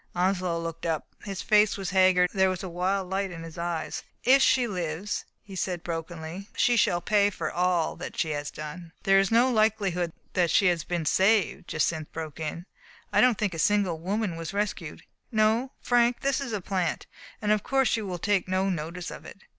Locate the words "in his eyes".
3.29-4.01